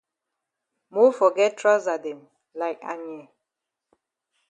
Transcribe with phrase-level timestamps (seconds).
[0.93, 2.19] Mofor get trousa dem
[2.59, 3.21] like Anye.